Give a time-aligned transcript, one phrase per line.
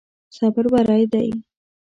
[0.37, 1.29] صبر بری دی.